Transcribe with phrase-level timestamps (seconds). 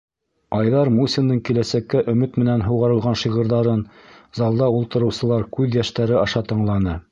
[0.59, 3.85] Айҙар Мусиндың киләсәккә өмөт менән һуғарылған шиғырҙарын
[4.41, 7.01] залда ултырыусылар күҙ йәштәре аша тыңланы.